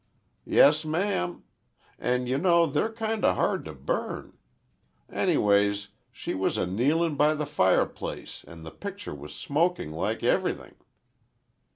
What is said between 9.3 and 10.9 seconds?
smokin' like everything."